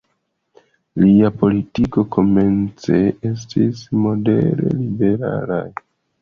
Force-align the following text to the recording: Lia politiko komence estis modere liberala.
Lia 1.01 1.29
politiko 1.41 2.03
komence 2.15 2.97
estis 3.33 3.83
modere 4.07 4.73
liberala. 4.81 5.61